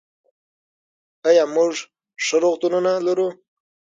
[1.29, 1.73] آیا موږ
[2.25, 3.29] ښه روغتونونه لرو؟